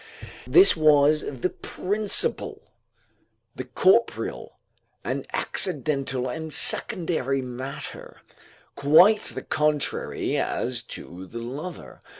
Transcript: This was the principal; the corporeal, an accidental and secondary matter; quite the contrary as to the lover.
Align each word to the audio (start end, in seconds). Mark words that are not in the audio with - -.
This 0.47 0.75
was 0.75 1.23
the 1.41 1.51
principal; 1.51 2.63
the 3.55 3.65
corporeal, 3.65 4.57
an 5.03 5.25
accidental 5.31 6.27
and 6.27 6.51
secondary 6.51 7.43
matter; 7.43 8.21
quite 8.75 9.21
the 9.21 9.43
contrary 9.43 10.39
as 10.39 10.81
to 10.97 11.27
the 11.27 11.37
lover. 11.37 12.01